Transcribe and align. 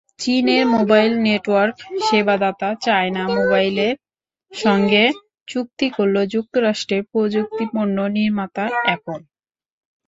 চীনের 0.19 0.63
mobile 0.75 1.11
network 1.25 1.75
সেবাদাতা 2.01 2.69
China 2.81 3.23
মোবাইলের 3.35 3.95
সঙ্গে 4.51 5.03
চুক্তি 5.47 5.87
করল 5.95 6.15
যুক্তরাষ্ট্রের 6.33 7.01
প্রযুক্তিপণ্য 7.11 7.97
নির্মাতা 8.17 8.63
অ্যাপল। 8.79 9.19